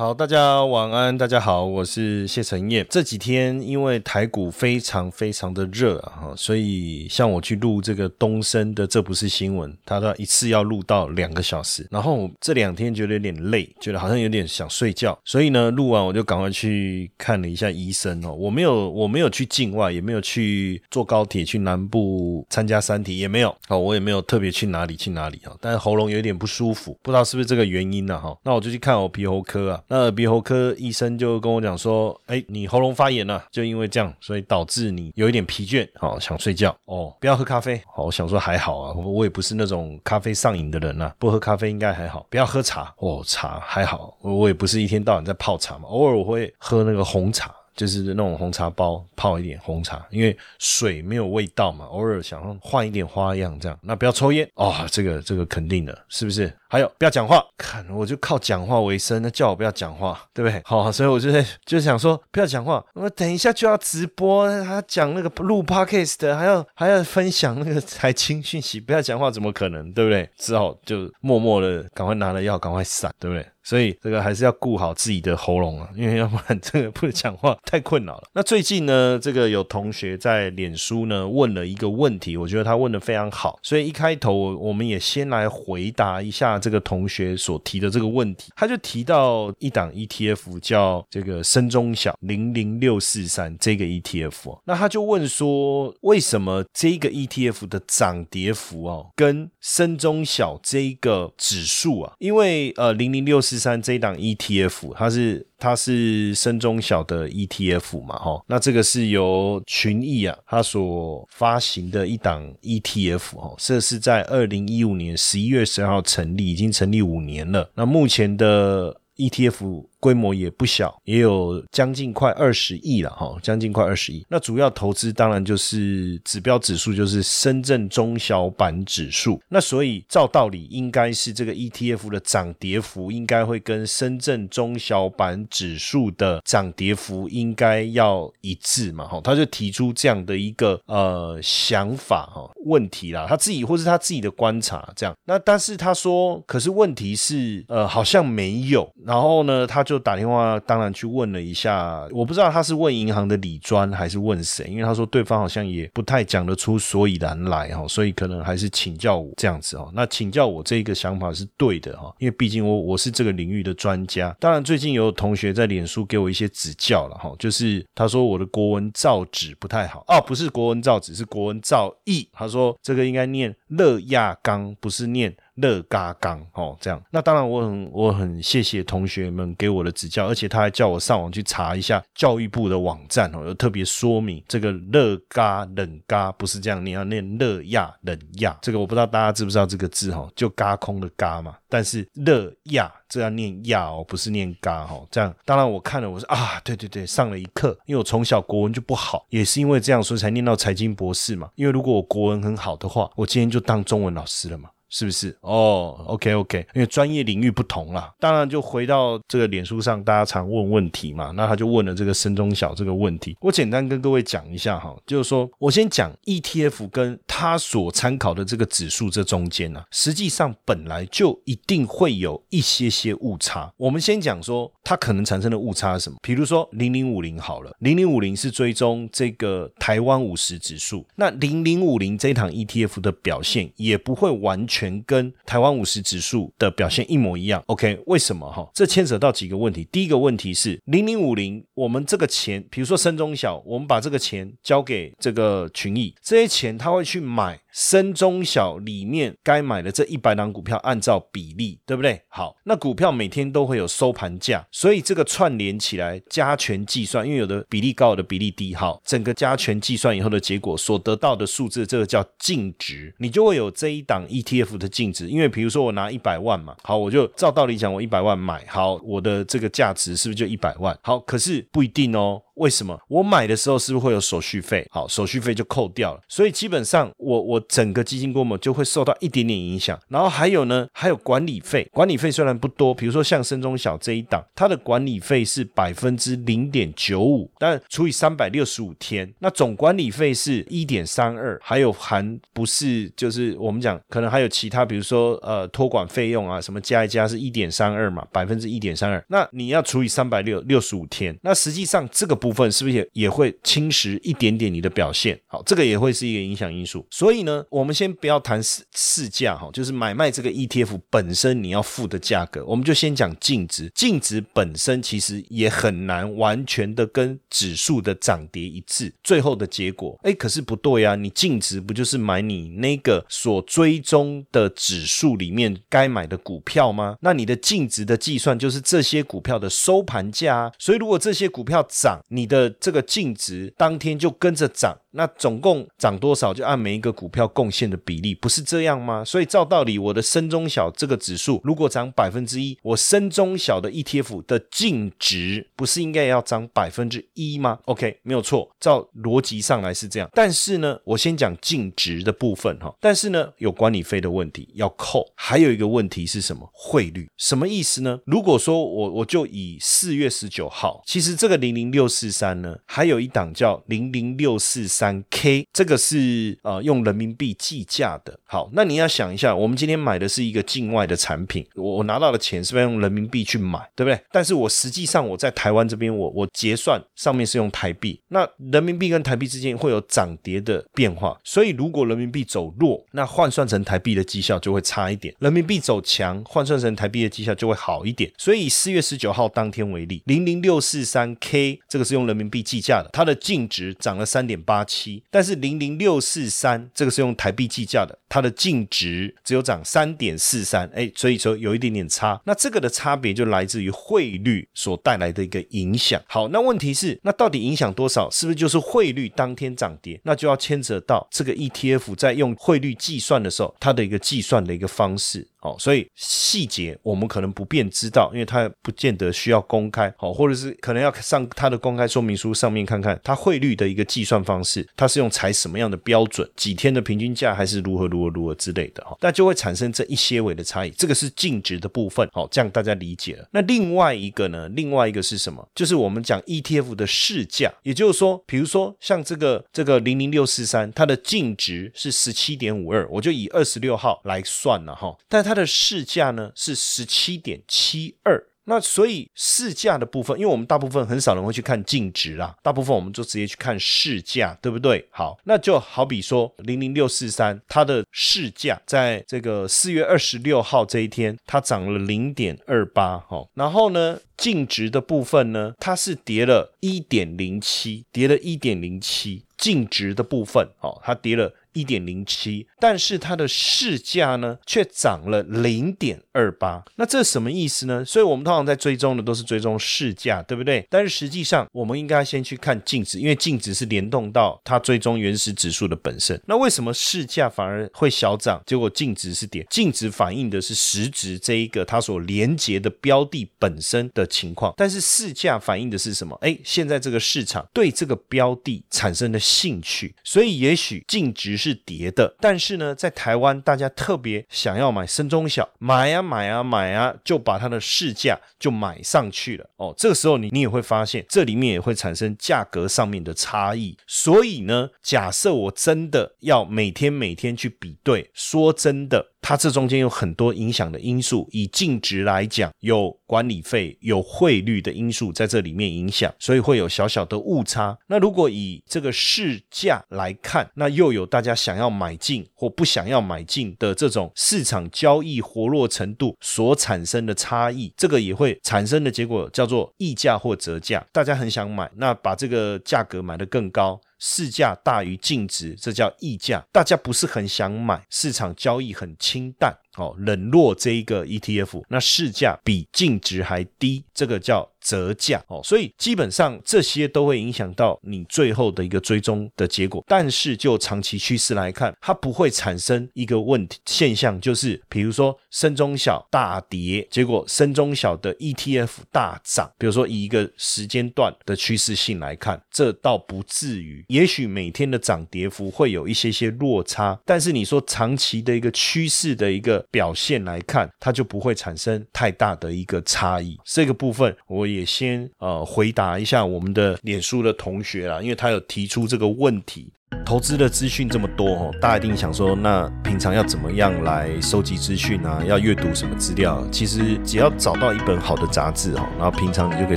[0.00, 2.86] 好，大家晚安，大家好，我是谢承彦。
[2.88, 11.86] 这几天因为台股非常非常的热啊，所以像我去录这个东升的，这不是新闻，他的一次要录到两个小时。
[11.90, 18.32] 然后这两天觉得有点累，觉得好像有点想睡觉，所以呢，录完我就赶快去看了一下医生哦。
[18.32, 25.52] 我没有，我没有去境外，也没有去坐高铁去南部参加三体，也没有哦，我也没有特别去哪里去哪里啊。
[25.60, 28.18] 但是喉咙有点不舒服，不知道是不是这个原因呢？
[28.18, 29.82] 哈，那我就去看我皮喉科啊。
[29.92, 37.12] 那耳鼻喉科医生就跟我讲说：“哎，你喉咙发炎了，就因为这样，所以导致你有一点疲倦，好想睡觉哦。
[37.20, 42.24] 不要喝咖啡，好，我想说还好啊，我我也不是那种咖啡上瘾的人呐，不喝咖啡应该还好。
[42.30, 53.78] 不要喝茶哦，茶还好，我也不是一天到晚在泡茶嘛，偶尔我会喝那个红茶。”就是那种红茶包泡一点红茶，因为水没有味道嘛，偶尔想换一点花样这样。
[53.80, 56.52] 那不要抽烟哦，这个这个肯定的，是不是？
[56.68, 60.60] 还有不要讲话，看我就靠讲话为生，那叫我不要讲话，对不对？
[60.66, 70.28] 好，所以我就在就想说不要讲话，我等一下就要直播，还讲那个录 podcast 的，还要还要分享那个财经讯息，不要讲话怎么可能，对不对？
[70.36, 73.46] 只好就默默的赶快拿了药，赶快散，对不对？
[73.62, 78.28] 所以这个还是要顾好自己的喉咙啊，因为要不然这个不讲话太困扰了。
[78.32, 88.52] 那最近呢，这个有同学在脸书呢问了一个问题，我觉得他问的非常好，所以一开头我们也先来回答一下这个同学所提的这个问题。
[88.56, 103.60] 他就提到一档 ETF 叫这个深中小零零六四三这个 ETF，那他就问说，为什么这个 ETF 的涨跌幅哦跟深中小这个指数啊，因为呃零零六四四。
[103.60, 117.70] 三这一档 ETF，它是它是深中小的 ETF 嘛，哈，那这个是由群益啊，它所发行的一档 ETF，哈，这是在二零一五年十一月十二号成立，已经成立五年了。
[117.74, 119.89] 那目前的 ETF。
[120.00, 124.24] 规模也不小，也有将近快二十亿了哈，将近快二十亿。
[124.30, 129.38] 那主要投资当然就是指标指数，就是深圳中小板指数。
[129.50, 139.20] 那所以照道理应该是这个 ETF 的涨跌幅应该会跟深圳中小板指数的涨跌幅应该要一致嘛哈。
[139.22, 145.14] 他就提出这样的一个呃想法哈问题啦，他自己或是他自己的观察这样。
[145.26, 148.90] 那但是他说，可是问题是呃好像没有。
[149.04, 149.84] 然后呢，他。
[149.90, 159.90] 就打电话，当然去问了一下，我不知道他是问银行的理专还是问谁，因为他说对方好像也不太讲得出所以然来哈，所以可能还是请教我这样子哈。
[159.92, 164.32] 那请教我这个想法是对的哈，因为毕竟我我是这个领域的专家。
[164.38, 172.28] 当然最近有同学在脸书给我一些指教了哈，就是他说我的国文造纸不太好哦，不是国文造纸，是国文造诣。
[172.32, 175.34] 他说这个应该念乐亚刚，不是念。
[175.60, 188.56] 乐嘎刚哦，这样，那当然我很我很谢谢同学们给我的指教，而且他还叫我上网去查一下教育部的网站哦，有特别说明这个乐嘎冷嘎不是这样念，要念乐亚冷亚。
[188.62, 195.00] 这个我不知道大家知不知道这个字哈，就嘎空的嘎嘛，但是乐亚这样念亚哦，不是念嘎哈。
[195.10, 201.50] 这样，当然我看了，我说啊，对对对，上了一课，因为我从小国文就不好，也是因为这样，所以才念到财经博士嘛。
[201.54, 204.70] 因为如果我国文很好的话，我今天就当中文老师了嘛。
[204.90, 213.36] 是不是哦？OK OK，因为专业领域不同啦，当然就回到这个脸书上，大家常问问题嘛，那他就问了这个深中小这个问题。
[213.40, 223.72] 我简单跟各位讲一下哈，就是说我先讲 ETF 跟他所参考的这个指数这中间呢，实际上本来就一定会有一些些误差。
[223.76, 226.18] 我们先讲说它可能产生的误差是什么？
[226.20, 234.79] 比如说零零五零好了，零零五零是追踪这个台湾五十指数，那零零五零这一堂 ETF 的表现也不会完全。
[234.80, 237.62] 全跟台湾五十指数的表现一模一样。
[237.66, 238.66] OK，为什么哈？
[238.72, 239.86] 这牵扯到几个问题。
[239.92, 247.60] 第一个问题是零零五零，我们这个钱，比如说深中小，我们把这个钱交给这个群益，这些钱他会去买。
[247.72, 252.20] 深中小里面该买的这一百档股票，按照比例，对不对？
[252.28, 265.28] 好，那股票每天都会有收盘价，所以这个串联起来加权计算，因为有的比例高，有的比例低，好，整个加权计算以后的结果所得到的数字，这个叫净值，你就会有这一档 ETF 的净值。
[265.28, 270.98] 因为比如说我拿一百万嘛，好，我就照道理讲，我一百万买，好，我的这个价值是不是就一百万？
[271.02, 272.42] 好，可是不一定哦。
[272.60, 274.86] 为什么我买的时候是不是会有手续费？
[274.90, 279.98] 好，手续费就扣掉了，所以基本上我我整个基金规模就会受到一点点影响。
[280.08, 302.49] 然后还有呢，还有管理费，管理费虽然不多，比如说像深中小这一档，它的管理费是百分之零点九五，但除以三百六十五天，那总管理费是一点三二，还有含不是就是我们讲可能还有其他，比如说呃托管费用啊什么加一加是一点三二嘛，百分之一点三二，那你要除以三百六六十五天，那实际上这个不。
[302.50, 305.38] 部分是不是也也会侵蚀一点点你的表现？
[305.46, 307.06] 好，这个也会是一个影响因素。
[307.08, 313.88] 所以呢，我们先不要谈市市价哈，就是买卖这个 ETF 本身你要付的价格，我们就先讲净值。
[313.94, 319.12] 净值本身其实也很难完全的跟指数的涨跌一致。
[319.22, 321.14] 最后的结果，哎，可是不对啊！
[321.14, 327.16] 你净值不就是买你那个所追踪的指数里面该买的股票吗？
[327.20, 330.72] 那你的净值的计算就是这些股票的收盘价。
[330.78, 334.99] 所以如果这些股票涨，你的这个净值当天就跟着涨。
[335.12, 339.24] 那总共涨多少，就按每一个股票贡献的比例，不是这样吗？
[339.24, 350.30] 所以照道理，我的深中小这个指数如果涨百分之一，我深中小的 ETF 的净值不是应该要涨百分之一吗？OK，没有错，照逻辑上来是这样。
[350.32, 352.94] 但是呢，我先讲净值的部分哈。
[353.00, 356.70] 但是呢，有管理费的问题要扣，还有一个问题是什么？
[356.72, 358.20] 汇率什么意思呢？
[358.26, 364.88] 如果说我我就以四月十九号，其实这个零零六四三呢，还有一档叫零零六四。
[365.00, 368.38] 三 K 这个是呃用人民币计价的。
[368.44, 374.20] 好，那你要想一下，我们今天买的是一个境外的产品，我我拿到的钱是不是用人民币去买，对不对？
[374.30, 388.30] 但是我实际上我在台湾这边，我我结算上面是用台币，那人民币跟台币之间会有涨跌的变化，所以如果人民币走弱，那换算成台币的绩效就会差一点；人民币走强，换算成台币的绩效就会好一点。
[388.36, 394.84] 所以四月十九号当天为例，零零六四三 K 这个是用人民币计价的，它的净值涨了三点八。
[394.90, 402.40] 七，但是零零六四三这个是用台币计价的，它的净值只有涨三点四三，哎，所以说有一点点差。
[402.44, 406.20] 那这个的差别就来自于汇率所带来的一个影响。
[406.26, 408.28] 好，那问题是，那到底影响多少？
[408.30, 410.20] 是不是就是汇率当天涨跌？
[410.24, 415.46] 那就要牵扯到这个 ETF 在用汇率计算的时候，它的一个计算的一个方式。
[415.62, 433.48] 哦，所以细节我们可能不便知道，因为它不见得需要公开，好，或者是可能要上它的公开说明书上面看看它汇率的一个计算方式，它是用采什么样的标准，几天的平均价还是如何如何如何之类的哈，那就会产生这一些微的差异，这个是净值的部分，好，这样大家理解了。
[433.52, 435.66] 那另外一个呢，另外一个是什么？
[435.74, 455.04] 就是我们讲 ETF 的市价，也就是说，比如说像这个这个零零六四三，它的净值是十七点五二，我就以二十六号来算了哈，但它它的市价呢是十七点七二，那所以市价的部分，因为我们大部分很少人会去看净值啦，大部分我们就直接去看市价，对不对？
[455.10, 471.52] 好，那就好比说零零六四三，它的市价在这个四月二十六号这一天，它涨了零点二八，哈，然后呢，净值的部分呢，它是跌了一点零七，跌了一点零七，净值的部分，哦，它跌了。
[471.72, 478.04] 一点零七，但是它的市价呢却涨了零点二八，那这什么意思呢？
[478.04, 480.84] 所以我们通常在追踪的都是追踪市价，对不对？
[480.90, 486.40] 但是实际上我们应该先去看净值，因为净值是联动到它追踪原始指数的本身。
[486.46, 489.64] 那为什么市价反而会小涨，结果净值是跌？
[489.70, 496.36] 净值反映的是实值这一个它所连接的标的本身的情况，但是市价反映的是什么？
[496.40, 501.59] 哎，现在这个市场对这个标的产生了兴趣，所以也许净值。
[501.60, 509.94] 是跌的，但是呢，在台湾大家特别想要买深中小，买呀买呀买呀，就把它的市价就买上去了哦。
[509.96, 513.96] 这个时候你你也会发现，这里面也会产生价格上面的差异。
[514.06, 519.29] 所以呢，假设我真的要每天每天去比对，说真的。
[519.42, 527.96] 它这中间有很多影响的因素，以净值来讲，有管理费、有汇率的因素在这里面影响，所以会有小小的误差。
[528.06, 531.50] 那如果以这个市价来看，那又有大家。
[531.60, 541.06] 想要买进或不想要买进的这种市场交易活络程度所产生的差异，这个也会产生的结果叫做溢价或折价。
[541.12, 544.00] 大家很想买，那把这个价格买得更高。
[544.20, 546.64] 市价大于净值，这叫溢价。
[546.70, 554.68] 大家不是很想买，市场交易很清淡，哦，冷落这一个 ETF，那市价比净值还低，这个叫。
[554.82, 560.02] 折价哦，所以基本上这些都会影响到你最后的一个追踪的结果。
[560.08, 569.70] 但是就长期趋势来看，它不会产生一个问题现象，就是比如说深中小大跌，结果深中小的 ETF 大涨。
[569.76, 574.02] 比如说以一个时间段的趋势性来看，这倒不至于。
[574.08, 583.58] 也许每天的涨跌幅会有一些些落差，但是你说长期的一个趋势的一个表现来看，它就不会产生太大的一个差异。
[583.66, 584.70] 这个部分我。
[584.70, 589.92] 也先呃回答一下我们的脸书的同学啦，因为他有提出这个问题。
[590.24, 595.42] 投资的资讯这么多哦，大家一定想说，那平常要怎么样来收集资讯啊？
[595.44, 596.64] 要阅读什么资料？
[596.70, 599.96] 其实只要找到一本好的杂志哦，然后平常你就可以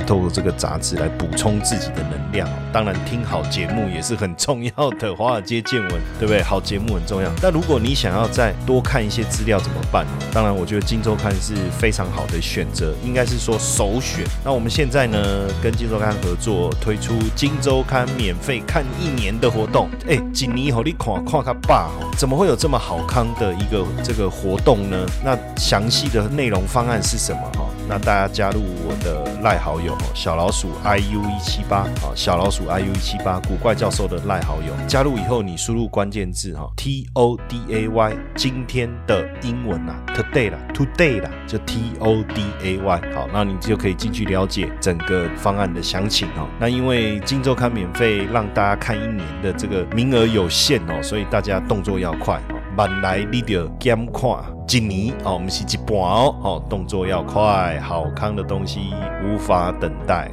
[0.00, 2.48] 透过这个杂志来补充自己的能量。
[2.72, 6.42] 当然，听好节目也是很重要的，华尔街见闻， 对不对？
[6.42, 7.30] 好节目很重要。
[7.40, 10.04] 但如果你想要再多看一些资料，怎么办？
[10.32, 14.24] 当然，我觉得《金周刊》是非常好的选择，应该是说首选。
[14.44, 15.18] 那我们现在呢，
[15.62, 19.88] 跟《金周刊》合作推出《金周刊》免费看一年的活动。
[20.06, 25.06] 哎，几年以后你看看他爸，怎么会有这么好康的一个这个活动呢？
[25.24, 27.40] 那详细的内容方案是什么？
[27.54, 42.42] 哈，那大家加入我的赖好友小老鼠 i u 一七八啊，小老鼠 i u 一七八，古怪教授的赖好友，加入以后你输入关键字哈，t o d a y，今天的英文啊，today 啦，today 啦，就 t o d
[42.62, 46.46] a y，好，那你就可以进去了解整个方案的详情哦。
[46.60, 49.82] 那因为金周刊免费让大家看一年的这个。
[49.94, 52.56] 名额有限哦，所以大家动作要快哦。
[52.76, 54.28] 慢来你就减看
[54.68, 58.92] 一年哦，我们是一半哦，哦，动作要快，好康的东西
[59.24, 60.28] 无法等待。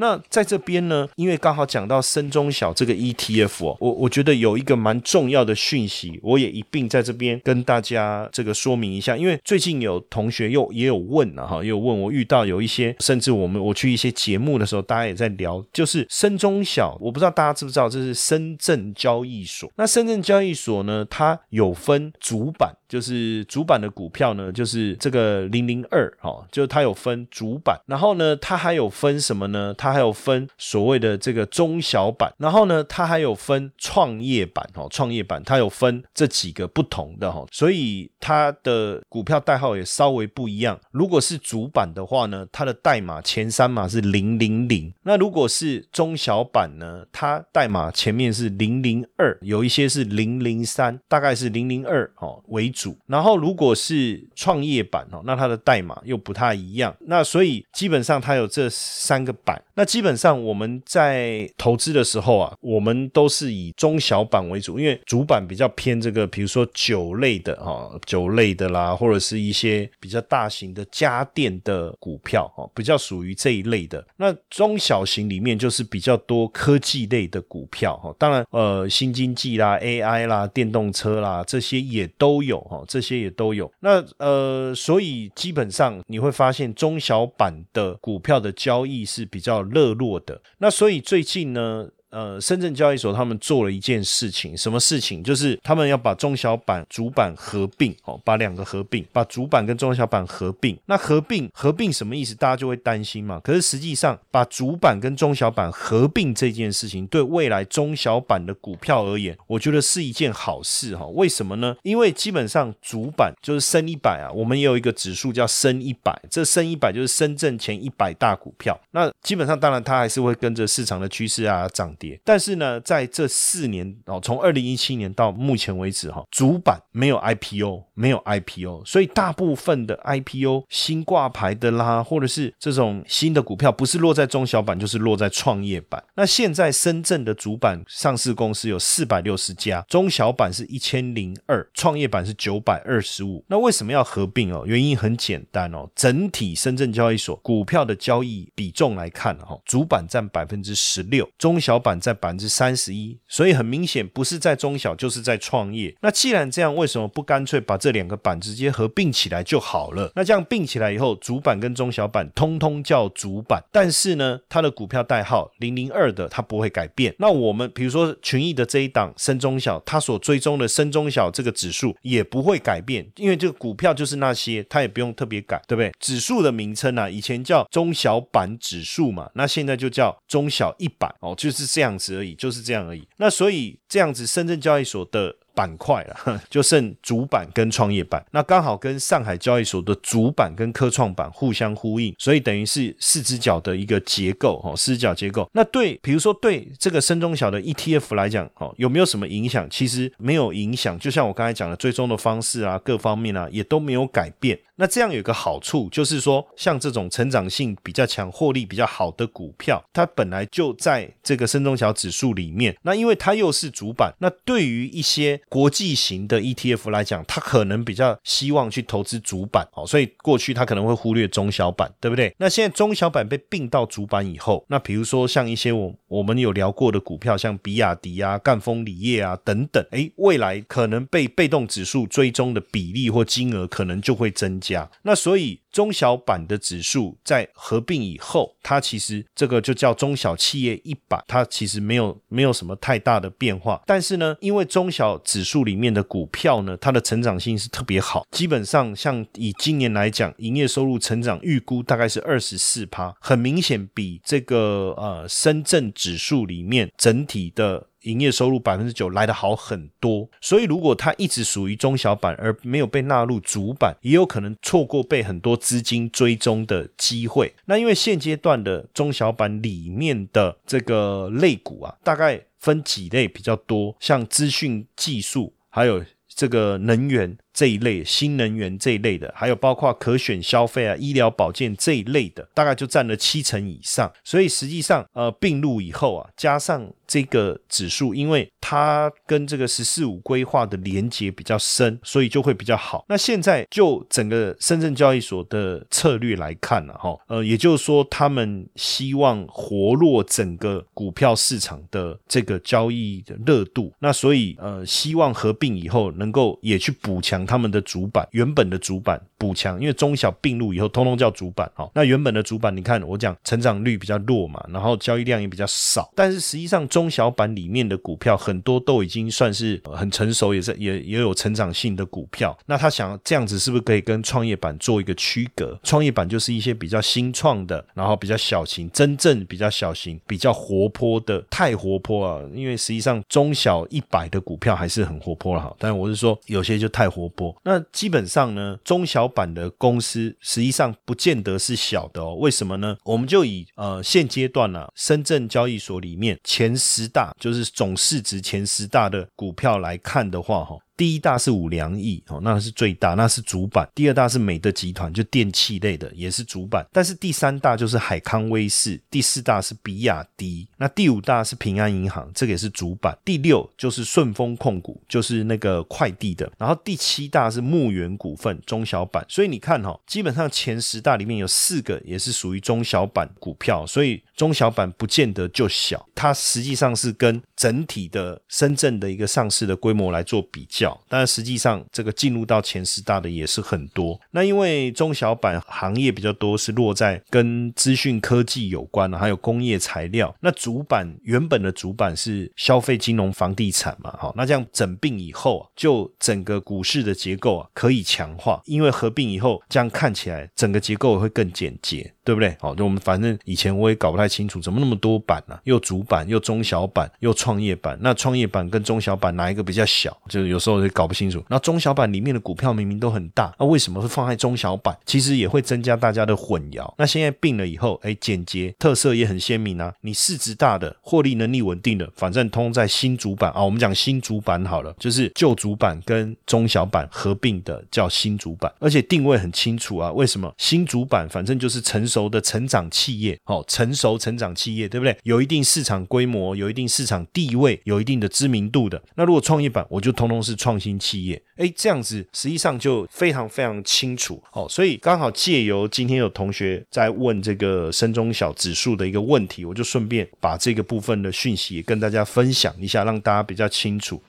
[0.00, 9.16] 那在这边呢，因为刚好讲到深中小这个 ETF 哦，我我觉得有一个蛮重要的讯息，我也一并在这边跟大家这个说明一下。
[9.16, 19.70] 因为最近有同学又也有问了哈，也有问我遇到有一些，甚至我们我去一些节目的时候，大家也在聊，就是深中小，我不知道大家知不知道，这是深圳交易所。
[19.76, 22.76] 那深圳交易所呢，它有分主板。
[22.88, 29.74] 就是主板的股票呢，就是这个零零二哈，就它有分主板，然后呢，它还有分什么呢？
[29.76, 40.80] 它还有分所谓的这个中小板，然后呢，它还有分创业板哈，创业板它有分这几个不同的哈，所以它的股票代号也稍微不一样。
[40.90, 52.72] 如果是主板的话呢，它的代码前三码是零零零，那如果是中小板呢，它代码前面是零零二，有一些是零零三，大概是零零二哦为。
[52.77, 59.60] 主，主然后如果是创业板哦，那它的代码又不太一样，那所以基本上它有这三个板。
[59.74, 74.04] 那基本上我们在投资的时候啊，我们都是以中小板为主，因为主板比较偏这个，比如说酒类的哈，酒类的啦，或者是一些比较大型的家电的股票哈，比较属于这一类的。
[74.16, 83.70] 那中小型里面就是比较多科技类的股票哈，当然呃新经济啦、AI 啦、电动车啦这些也都有哦，这些也都有。
[83.80, 89.58] 那呃，所以基本上你会发现中小板的股票的交易是比较。
[89.68, 91.88] 热络的那，所以最近呢。
[92.10, 95.22] 呃，深圳交易所他们做了一件事情，什么事情？
[95.22, 100.74] 就是他们要把中小板、主板合并，哦，把两个合并，把主板跟中小板合并。
[100.86, 102.34] 那合并合并什么意思？
[102.34, 103.38] 大家就会担心嘛。
[103.44, 111.04] 可是实际上，把主板跟中小板合并这件事情，对未来中小板的股票而言，我觉得是一件好事哈。
[111.08, 111.76] 为什么呢？
[111.82, 118.80] 因为基本上主板就是深一百啊，我们也有一个指数叫深一百，这深一百就是深圳前一百大股票。
[118.92, 121.94] 那基本上，当然它还是会跟着市场的趋势啊涨。
[121.98, 136.02] 跌，但是呢，在这四年哦，从二零一七年到目前为止哈，主板没有 IPO，没有 IPO，所以大部分的 IPO 新挂牌的啦，或者是这种新的股票，不是落在中小板，就是落在创业板。
[136.14, 143.44] 那现在深圳的主板上市公司有四百六十家，中小板是一千零二，创业板是九百二十五。
[143.48, 144.62] 那为什么要合并哦？
[144.64, 151.87] 原因很简单哦，整体深圳交易所股票的交易比重来看哈，主板占百分之十六，中小板。
[151.88, 155.94] 板在百分之三十一，所以很明显不是在中小就是在创业。
[156.02, 160.12] 那既然这样，为什么不干脆把这两个板直接合并起来就好了？
[160.14, 167.14] 那这样并起来以后，主板跟中小板通通叫主板，但是呢，它的股票代号零零二的它不会改变。
[167.18, 175.90] 那我们比如说群益的这一档深中小，它所追踪的深中小这个指数也不会改变，因为这个股票就是那些，它也不用特别改，对不对？
[175.98, 183.06] 指数的名称啊，以前叫中小板指数嘛，那现在就叫中小一板哦，就是这样子而已，就是这样而已。
[183.16, 185.36] 那所以这样子，深圳交易所的。
[185.54, 195.50] 板块了， 就剩主板跟创业板，那刚好跟上海交易所的主板跟科创板互相呼应，所以等于是四只脚的一个结构哦，四只脚结构。
[195.52, 199.68] 那对，比如说对这个深中小的 ETF 来讲，哦，有没有什么影响？
[199.68, 204.56] 其实没有影响，就像我刚才讲的，追踪的方式啊，各方面啊，也都没有改变。
[204.80, 212.76] 那这样有个好处，就是说，像这种成长性比较强、获利比较好的股票，它本来就在这个深中小指数里面。
[212.82, 222.32] 那因为它又是主板，那对于一些国际型的 ETF 来讲，它可能比较希望去投资主板，哦，所以过去它可能会忽略中小板，对不对？
[222.38, 234.67] 那现在中小板被并到主板以后，那比如说像一些我我们有聊过的股票，像比亚迪啊、赣锋锂业啊等等，诶，未来可能被被动指数追踪的比例或金额可能就会增加。
[235.02, 243.82] 那所以中小板的指数在合并以后，它其实这个就叫中小企业一百，它其实没有没有什么太大的变化。
[243.86, 257.87] 但是呢，因为中小指数里面的股票呢，它的成长性是特别好，基本上像以今年来讲，营业收入成长预估大概是二十四趴，很明显比这个呃深圳指数里面整体的。
[258.02, 267.54] 营业收入百分之九来得好很多，所以如果它一直属于中小板而没有被纳入主板，也有可能错过被很多资金追踪的机会。
[267.64, 277.36] 那因为现阶段的中小板里面的这个类股啊，大概分几类比较多，像资讯技术，还有这个能源。
[277.58, 284.08] 这一类新能源这一类的，还有包括可选消费啊、医疗保健这一类的，大概就占了七成以上。
[284.22, 293.04] 所以实际上，呃，并入以后啊，加上这个指数，因为它跟这个“十四五”规划的连接比较深，所以就会比较好。
[293.08, 303.92] 那现在就整个深圳交易所的策略来看呢，哈，呃，也就是说，他们希望活络整个股票市场的这个交易的热度。
[303.98, 307.47] 那所以，呃，希望合并以后能够也去补强。
[307.48, 311.90] 他们的主板原本的主板补强，因为中小并入以后，通通叫主板哈。
[311.94, 322.56] 那原本的主板，你看我讲成长率比较弱嘛，然后交易量也比较少，但是实际上中小板里面的股票很多都已经算是很成熟，也是也也有成长性的股票。
[322.66, 325.78] 那他想这样子是不是可以跟创业板做一个区隔？
[325.82, 332.42] 创业板就是一些比较新创的，然后比较小型，真正比较小型、比较活泼的，太活泼啊！
[332.52, 337.26] 因为实际上中小一百的股票还是很活泼了哈，但我是说有些就太活。
[337.64, 342.34] 那基本上呢，中小板的公司实际上不见得是小的哦。
[342.34, 342.96] 为什么呢？
[343.04, 350.76] 我们就以呃现阶段啊，深圳交易所里面前十大，就是总市值前十大的股票来看的话，哈。
[350.98, 353.88] 第一大是五粮液哦，那是最大，那是主板。
[353.94, 356.84] 第二大是美的集团，就电器类的，也是主板。
[356.92, 363.16] 但是第三大就是海康威视，第四大是比亚迪，那第五大是平安银行，这个也是主板。
[363.24, 366.50] 第六就是顺丰控股，就是那个快递的。
[366.58, 369.24] 然后第七大是牧原股份，中小板。
[369.28, 380.87] 所以你看哈，基本上前十大里面有四个也是属于中小板股票，所以中小板不见得就小，它实际上是跟整体的深圳的一个上市的规模来做比较。
[381.08, 384.18] 但实际上，这个进入到前十大的也是很多。
[384.30, 390.34] 那因为中小板行业比较多，是落在跟资讯科技有关的，还有工业材料。
[390.40, 394.14] 那主板原本的主板是消费、金融、房地产嘛？
[394.18, 398.60] 好，那这样整并以后啊，就整个股市的结构啊可以强化。
[398.66, 402.12] 因为合并以后，这样看起来整个结构会更简洁。
[402.28, 402.54] 对不对？
[402.60, 405.58] 好，就我们反正以前我也搞不太清楚，怎么那么多板呢？
[405.64, 407.96] 又主板，又中小板，又创业板。
[408.02, 410.14] 那创业板跟中小板哪一个比较小？
[410.28, 411.42] 就是有时候也搞不清楚。
[411.48, 414.94] 那中小板里面的股票明明都很大，那为什么会放在中小板？
[415.06, 416.92] 其实也会增加大家的混淆。
[416.98, 419.94] 那现在并了以后，哎，简洁，特色也很鲜明啊。
[420.02, 423.64] 你市值大的，获利能力稳定的，反正通在新主板啊。
[423.64, 430.12] 我们讲新主板好了，就是旧主板跟中小板合并的叫新主板，而且定位很清楚啊。
[430.12, 431.26] 为什么新主板？
[431.30, 432.17] 反正就是成熟。
[432.18, 435.16] 熟的成长企业，哦，成熟成长企业，对不对？
[435.22, 439.00] 有一定市场规模，有一定市场地位，有一定的知名度的。
[439.14, 441.40] 那如果创业板，我就通通是创新企业。
[441.56, 444.42] 哎，这样子实际上就非常非常清楚。
[444.52, 454.20] 哦，所以刚好借由今天有同学在问这个深中小指数的一个问题，我就顺便把这个部分的讯息也跟大家分享一下，让大家比较清楚。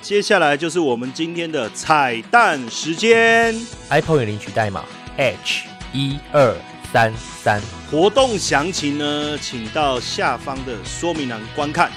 [0.00, 3.54] 接下来就是我们今天的彩蛋时间
[3.88, 4.84] ，iPhone 领取代码
[5.16, 6.52] H 一二
[6.92, 11.88] 三三，活动详情呢，请到下方的说明栏观看。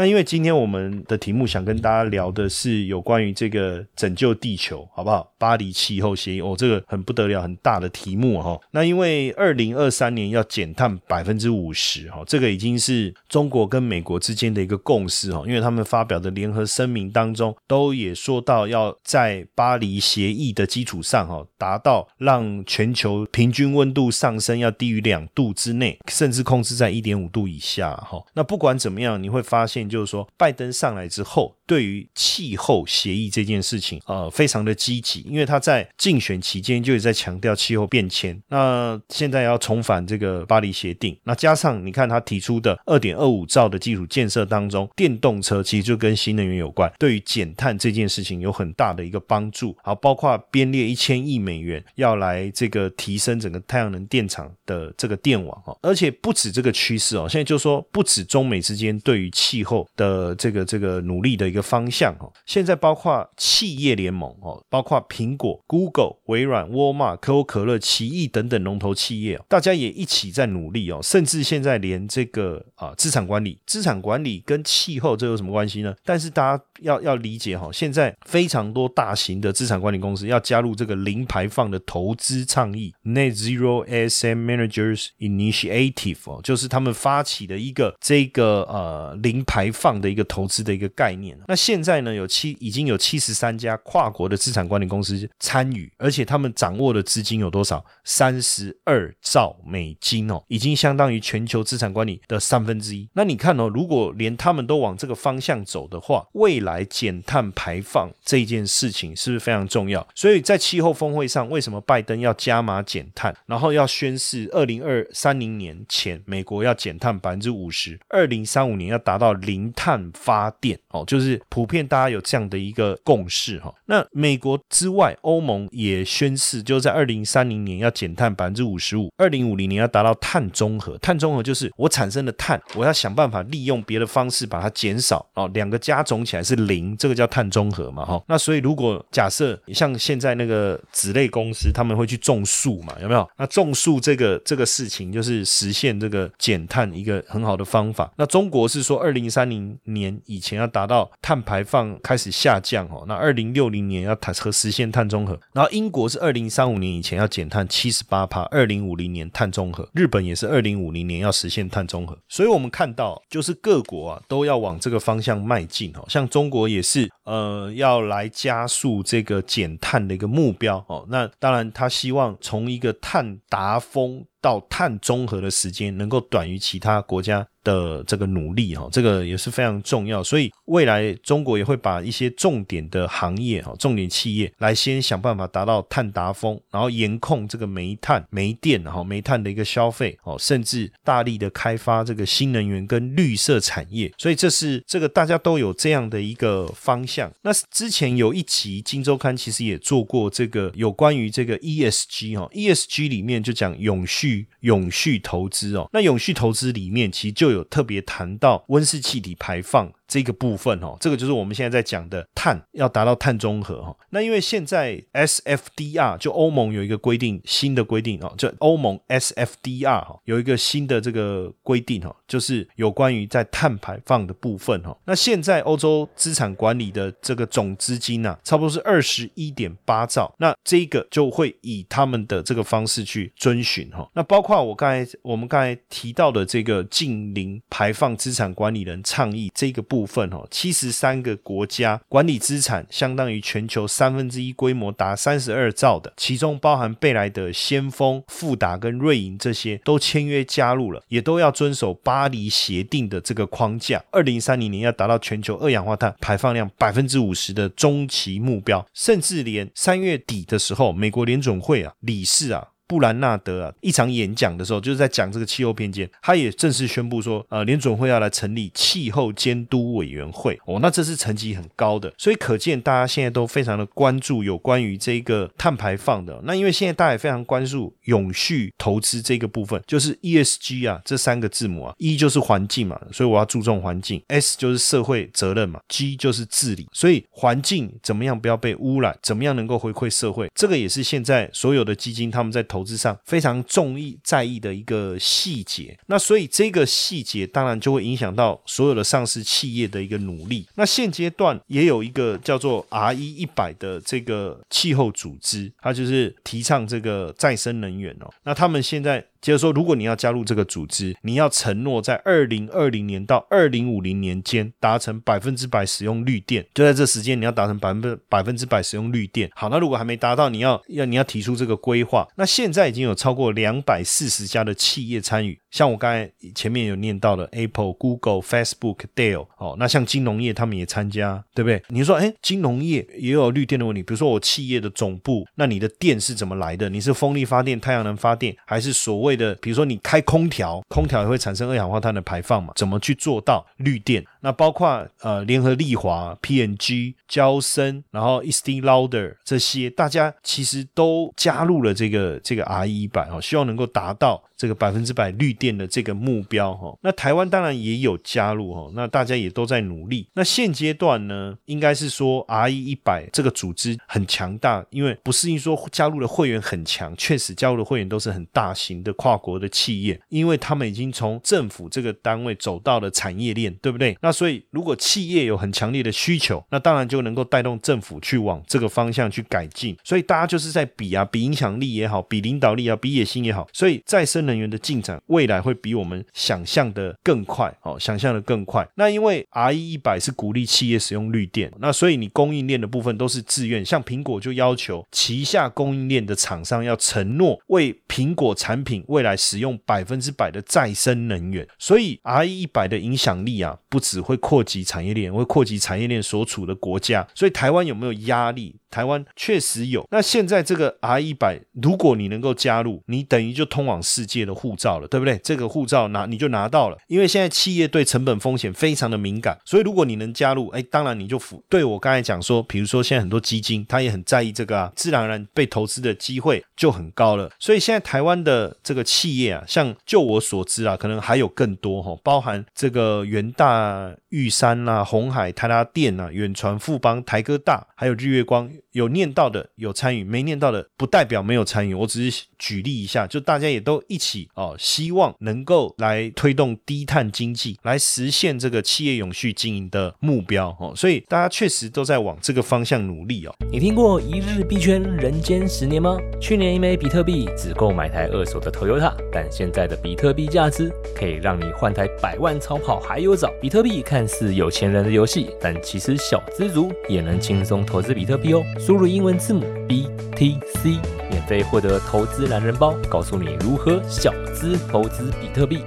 [0.00, 5.30] 那因为今天我们的题目想跟大家聊的是有关于这个拯救地球，好不好？
[5.36, 8.58] 巴黎气候协议哦，这个很不得了，很大的题目哈。
[8.70, 15.44] 那因为二零二三年要减碳百分之五十哈，这个已经是中国跟美国之间的一个共识哈。
[15.46, 28.18] 因为他们发表的联合声明当中，都也说到要在巴黎协议的基础上哈，达到让全球平均温度上升要低于两度之内，甚至控制在一点五度以下哈。
[28.32, 29.89] 那不管怎么样，你会发现。
[29.90, 38.36] 就是说，拜登上来之后，对于气候协议这件事情，呃，非常的积极，因为他在竞选期间就在强调气候变迁。
[38.48, 49.76] 那现在要重返这个巴黎协定，那加上你看他提出的二点二五兆的基础建设当中，电动车其实就跟新能源有关，对于减碳这件事情有很大的一个帮助。
[49.84, 59.86] 好，包括编列一千亿美元要来这个提升整个太阳能电厂的这个电网哦，而且不止这个趋势哦，现在就说不止中美之间对于气候。
[59.96, 75.94] 的这个这个努力的一个方向哦，现在包括企业联盟哦，包括苹果、Google、微软、沃尔玛、可口可乐、奇异等等龙头企业，大家也一起在努力哦，甚至现在连这个啊资产管理，资产管理跟气候这有什么关系呢？
[76.04, 89.70] 但是大家要要理解哈，现在非常多大型的资产管理公司要加入这个零排放的投资倡议 （Net Zero SM Managers Initiative） 哦，就是他们发起的一个这个呃零排。
[89.72, 91.38] 放的一个投资的一个概念。
[91.50, 97.84] 那现在呢，有七已经有七十三家跨国的资产管理公司参与，而且他们掌握的资金有多少？
[98.04, 103.08] 三十二兆美金哦，已经相当于全球资产管理的三分之一。
[103.14, 110.06] 那你看哦，如果连他们都往这个方向走的话，未来减碳排放这件事情是不是非常重要？
[110.14, 119.72] 所以在气候峰会上，为什么拜登要加码减碳，然后要宣誓二零二三零年前美国要减碳百分之五十，二零三五年要达到零。
[119.80, 123.74] 碳发电哦，就是普遍大家有这样的一个共识哈。
[123.86, 130.96] 那美国之外，欧盟也宣誓，就是在二零三零年要减碳百分之五十五，二零五零年要达到碳中和。
[130.98, 138.22] 碳中和就是我产生的碳，我要想办法利用别的方式把它减少哦，两个加总起来是零，这个叫碳中和嘛哈。
[138.26, 143.28] 那所以如果假设像现在那个纸类公司，他们会去种树嘛，有没有？
[143.36, 148.10] 那种树这个这个事情就是实现这个减碳一个很好的方法。
[148.16, 149.50] 那中国是说二零三。
[149.50, 177.46] 零年以前要达到碳排放开始下降哦，那二零六零年要谈和实现碳中和，然后英国是二零三五年以前要减碳七十八帕，二零五零年碳中和，日本也是二零五零年要实现碳中和，所以我们看到就是各国啊都要往这个方向迈进哦，像中国也是呃要来加速这个减碳的一个目标哦，那当然他希望从一个碳达峰到碳中和的时间能够短于其他国家。
[177.62, 197.30] 的这个努力哈，这个也是非常重要，所以未来中国也会把一些重点的行业哈、重点企业来先想办法达到碳达峰，然后严控这个煤炭、煤电哈、煤炭的一个消费哦，甚至大力的开发这个新能源跟绿色产业，所以这是这个大家都有这样的一个方向。
[197.42, 204.29] 那之前有一集《金周刊》其实也做过这个有关于这个 ESG 哈，ESG 里面就讲永续
[204.60, 209.92] 永续投资哦，那永续投资里面其实就有特别谈到温室气体排放。
[210.10, 213.96] 这个部分哦，这个就是我们现在在讲的碳要达到碳中和哈。
[214.10, 224.96] 那因为现在 SFDR 就欧盟有一个规定，新的规定哦，就欧盟 SFDR 哈有一个新的这个规定哈，就是有关于在碳排放的部分哈。
[225.04, 230.34] 那现在欧洲资产管理的这个总资金呢，差不多是二十一点八兆。
[230.38, 234.10] 那这个就会以他们的这个方式去遵循哈。
[234.12, 239.99] 那包括我刚才我们刚才提到的这个近零排放资产管理人倡议这个部。
[240.00, 254.02] 部分哦，七十三个国家管理资产相当于全球三分之一规模，达三十二兆的，其中包含贝莱德、先锋、富达跟瑞银这些都签约加入了，也都要遵守巴黎协定的这个框架。
[254.10, 262.68] 二零三零年要达到全球二氧化碳排放量百分之五十的中期目标，甚至连三月底的时候，美国联准会啊理事啊。
[262.90, 276.40] 布兰纳德啊一场演讲的时候，就是在讲这个气候偏见，他也正式宣布说，呃，联准会要来成立气候监督委员会哦，那这是层级很高的，所以可见大家现在都非常的关注有关于这个碳排放的。
[276.42, 286.88] 那因为现在大家也非常关注永续投资这个部分，就是 ESG 啊这三个字母啊，E 就是环境嘛，所以我要注重环境；S 就是社会责任嘛；G 就是治理。
[286.92, 295.94] 所以环境怎么样不要被污染，怎么样能够回馈社会，这个也是现在所有的基金他们在投投资上非常重意在意的一个细节。
[296.06, 300.66] 那所以这个细节当然就会影响到所有的上市企业的一个努力。
[300.76, 308.32] 那现阶段也有一个叫做 R 一一百的这个气候组织，它就是提倡这个再生能源哦。
[308.44, 309.26] 那他们现在。
[309.40, 319.50] 接着说，如果你要加入这个组织，你要承诺在二零二零年到二零五零年间达成百分之百使用绿电，就在这时间你要达成百分之百分之百使用绿电。
[319.54, 322.28] 好，那如果还没达到，你要要你要提出这个规划。
[322.36, 331.82] 那现在已经有超过两百四十家的企业参与，像我刚才前面有念到的 Apple、Google、Facebook、Dell 哦，那像金融业他们也参加，对不对？
[331.88, 336.88] 你说，哎，金融业也有绿电的问题，比如说我企业的总部，那你的电是怎么来的？
[336.88, 339.36] 你是风力发电、太阳能发电，还是所谓？
[339.36, 342.72] 的，比如说你开空调，空调也会产生二氧化碳的排放嘛？
[342.76, 344.24] 怎么去做到绿电？
[344.40, 354.42] 那包括呃联合利华、PNG、交生，然后 Estee Lauder 这些，大家其实都加入了这个这个 R 一百哦，希望能够达到。
[354.60, 360.26] 这个百分之百绿电的这个目标哈，那台湾当然也有加入哈，那大家也都在努力。
[360.32, 374.16] 那现阶段呢，应该是说 R E 一百这个组织很强大，因为不是因说加入的会员很强，确实加入的会员都是很大型的跨国的企业，因为他们已经从政府这个单位走到了产业链，对不对？
[374.22, 379.94] 那所以如果企业有很强烈的需求，那当然就能够带动政府去往这个方向去改进。
[380.02, 383.68] 所以大家就是在比啊，比影响力也好，比领导力啊，比野心也好。
[383.72, 388.88] 所以再生能源的进展，未来会比我们想象的更快，哦，想象的更快。
[388.94, 401.66] 那因为 R E 一百是鼓励企业使用绿电，那所以你供应链的部分都是自愿，像苹果就要求旗下供应链的厂商要承诺为苹果产品未来使用百分之百的再生能源。
[401.78, 407.26] 所以 R E 一百的影响力啊，不只会扩及产业链，会扩及产业链所处的国家。
[407.34, 408.76] 所以台湾有没有压力？
[408.90, 410.06] 台湾确实有。
[410.10, 415.38] 那现在这个 R 一百，如果你能够加入，你等于就通往世界的护照了，对不对？
[415.42, 416.96] 这个护照拿你就拿到了。
[417.06, 421.62] 因为现在企业对成本风险非常的敏感，所以如果你能加入，哎，当然你就符。
[421.68, 427.50] 对我刚才讲说，比如说现在很多基金，他也很在意这个啊，自然而然被投资的机会就很高了。
[427.58, 438.70] 所以现在台湾的这个企业啊，像就我所知啊，可能还有更多哈，包含这个元大、玉山啦、红海、泰达电啊、远传、富邦、台哥大，还有日月光。
[438.92, 441.94] 有念到的有参与，没念到的不代表没有参与。
[441.94, 450.92] 我只是举例一下，就大家也都一起哦，希望能够来推动低碳经济，来实现这个企业永续经营的目标哦。
[450.96, 453.54] 所以大家确实都在往这个方向努力哦。
[453.70, 456.18] 你听过一日币圈人间十年吗？
[456.40, 463.50] 去年一枚比特币只够买台二手的 Toyota，但现在的比特币价值可以让你换台百万超跑还有找。
[463.60, 468.62] 比特币看似有钱人的游戏，但其实小资族也能轻松投资比特币哦。
[468.80, 475.80] 输入英文字母 BTC，免费获得投资懒人包，告诉你如何小资投资比特币。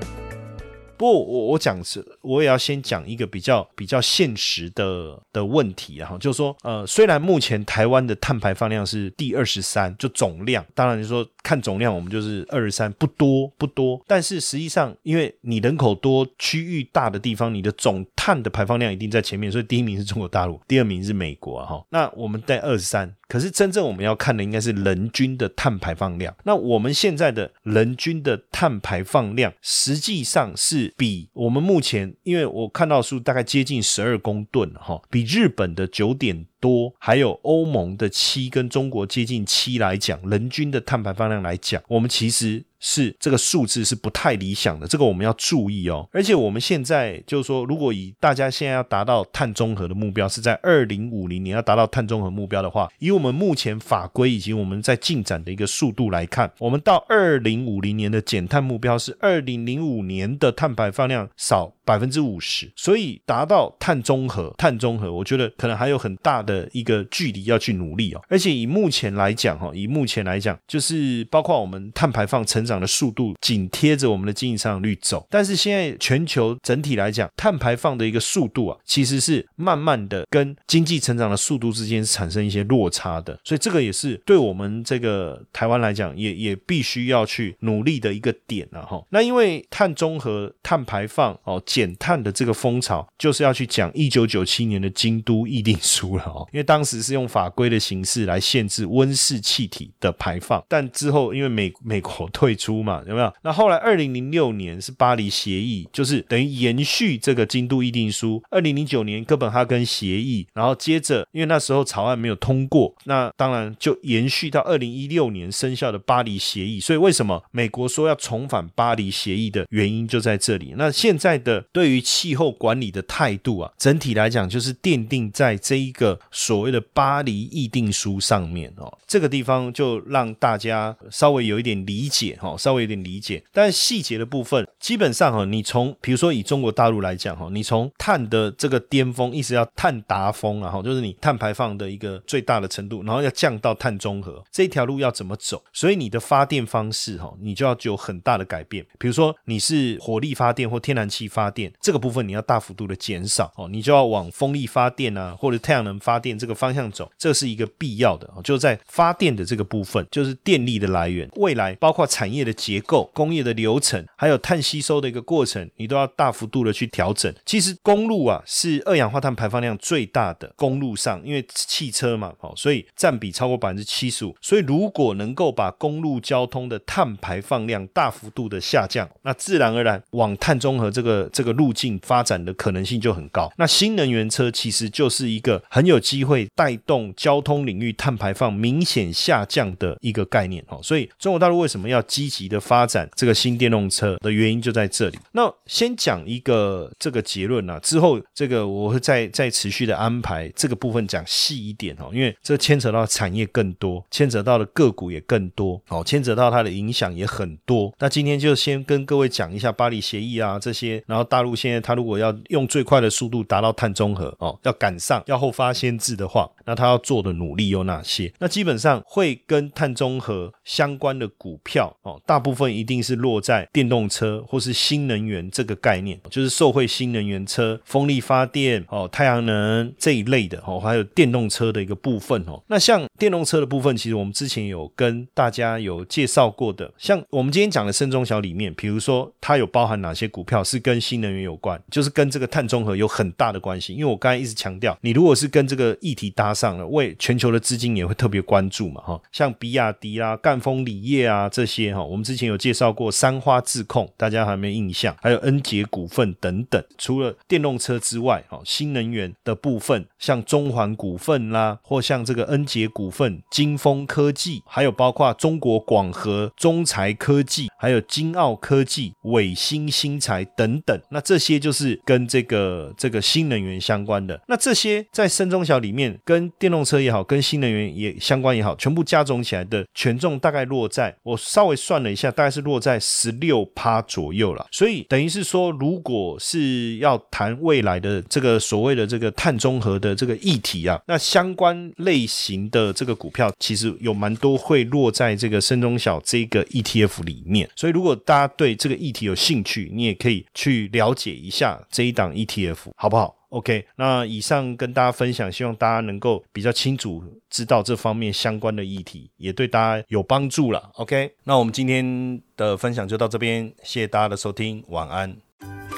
[1.03, 23.13] 不过我我讲是，我也要先讲一个比较比较现实的的问题，然后就是说，呃，虽然目前台湾的碳排放量是第二十三，就总量，当然你说看总量，我们就是二十三，不多不多，但是实际上，因为你人口多、区域大的地方，你的总碳的排放量一定在前面，所以第一名是中国大陆，第二名是美国啊，哈，那我们在二十三。
[23.33, 26.35] 可是真正我们要看的应该是人均的碳排放量。
[26.43, 42.63] 那我们现在的人均的碳排放量，实际上是比我们目前，因为我看到数大概接近十二公吨哈，比日本的九点多，还有欧盟的七，跟中国接近七来讲，人均的碳排放量来讲，我们其实。
[42.85, 46.05] 是这个数字是不太理想的，这个我们要注意哦。
[46.11, 68.21] 而且我们现在就是说，如果以大家现在要达到碳中和的目标是在二零五零年要达到碳中和目标的话，以我们目前法规以及我们在进展的一个速度来看，我们到二零五零年的减碳目标是二零零五年的碳排放量少百分之五十，所以达到碳中和，碳中和，我觉得可能还有很大的的一个距离要去努力哦。
[68.27, 72.73] 而且以目前来讲，哈，以目前来讲，就是包括我们碳排放成长。
[72.83, 75.25] 的速度紧贴着我们的经济成长率走。
[75.29, 83.39] 但是现在全球整体来讲，碳排放的一个速度啊，其实是慢慢的跟经济成长的速度之间产生一些落差的。
[83.45, 89.01] 所以这个也是对我们这个台湾来讲，也也必须要去努力的一个点了哈。
[89.11, 96.42] 那因为碳中和、碳排放哦、减碳的这个风潮，就是要去讲一九九七年的京都议定书了哦。
[96.51, 103.33] 因为当时是用法规的形式来限制温室气体的排放，但之后因为美美国退出嘛，有没有？
[103.41, 108.41] 那后来二零零六年是巴黎协议，就是等于延续这个京都议定书。
[108.49, 116.79] 二零零九年哥本哈根协议，然后接着因为那时候草案没有通过，那当然就延续到二零一六年生效的巴黎协议。
[116.79, 120.73] 所以为什么美国说要重返巴黎协议的原因就在这里。
[120.77, 128.91] 那现在的对于气候管理的态度啊，整体来讲就是奠定在这一个所谓的巴黎议定书上面哦。
[129.07, 133.41] 这个地方就让大家稍微有一点理解哈，稍微有点理解。
[133.53, 145.63] 但细节的部分，基本上哈，你从比如说以中国大陆来讲哈，你从碳的这个巅峰，意思要碳达峰啊哈，就是你碳排放的一个最大的程度，然后要降到碳中和这条路要怎么走？
[145.71, 148.83] 所以你的发电方式哈，你就要有很大的改变。
[148.97, 158.29] 比如说你是火力发电或天然气发电，这个部分你要大幅度的减少哦，你就要往风力发电啊或者太阳能发电这个方向走，这是一个必要的。
[158.41, 167.33] 就在发电的这个部分，就是电力的来源，未来包括产业的结构、工业的流程，还有碳吸收的一个过程，你都要大幅度的去调整。
[167.45, 174.33] 其实公路啊是二氧化碳排放量最大的公路上，因为汽车嘛，哦，所以占比超过百分之七十五。
[174.41, 183.51] 所以如果能够把公路交通的碳排放量大幅度的下降，那自然而然往碳中和这个这个路径发展的可能性就很高。
[183.57, 190.79] 那新能源车其实就是一个很有机会带动交通领域碳排放明显下降的一个概念哦。
[190.83, 195.17] 所以中国大陆为什么要积极的发展这个新电动车的原因就在这里。
[195.31, 207.91] 那先讲一个这个结论啊，之后这个我会再再持续的安排这个部分讲细一点哦，因为这牵扯到产业更多，牵扯到的个股也更多哦，牵扯到它的影响也很多。
[207.97, 218.29] 那今天就先跟各位讲一下巴黎协议啊这些，然后大陆现在它如果要用最快的速度达到碳中和哦，要赶上要后发先字的话，那他要做的努力有哪些？
[218.39, 232.61] 那基本上会跟碳中和相关的股票哦，大部分一定是落在电动车或是新能源这个概念，就是受惠新能源车、风力发电哦、太阳能这一类的哦，还有电动车的一个部分哦。
[232.67, 243.93] 那像电动车的部分，其实我们之前有跟大家有介绍过的，像我们今天讲的深中小里面，比如说它有包含哪些股票是跟新能源有关，就是跟这个碳中和有很大的关系。
[243.93, 249.21] 因为我刚才一直强调，你如果是跟这个议题搭上了，为全球的资金也会特别关注嘛哈。
[249.31, 255.15] 像比亚迪啊、赣锋锂业啊这些哈，我们之前有介绍过三花智控，大家还没印象？
[255.21, 256.83] 还有恩捷股份等等。
[256.97, 270.99] 除了电动车之外，哈，新能源的部分，像中环股份啦，或像这个恩捷股份、金风科技，还有包括中国广核、中材科技，还有金奥科技、伟星新材等等。
[271.09, 274.39] 那这些就是跟这个这个新能源相关的。
[274.47, 284.65] 那这些在深中小里面，跟电动车也好，跟新能源也相关也好，全部加总起来的权重大概落在我稍微算了一下，大概是落在十六趴左右了。
[284.71, 297.69] 所以等于是说，如果是要谈未来的这个所谓的这个碳中和的这个议题啊，那相关类型的这个股票其实有蛮多会落在这个深中小这个 ETF 里面。
[297.75, 310.89] 所以如果大家对这个议题有兴趣，你也可以去了解一下这一档 ETF，好不好？OK，那以上跟大家分享，希望大家能够比较清楚知道这方面相关的议题，也对大家有帮助了。
[310.95, 315.37] OK，那我们今天的分享就到这边，谢谢大家的收听，晚安。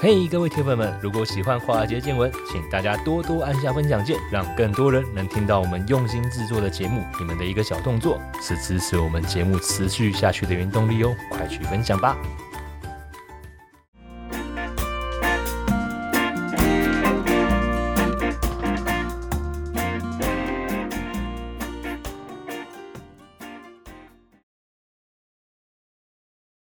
[0.01, 7.01] 嘿，各位铁粉们，如果喜欢华尔街见闻，请大家多多按下分享键，让更多人能听到我们用心制作的节目。
[7.17, 12.17] 你们的一个小动作，是支持我们节目持续下去的原动力哦，快去分享吧！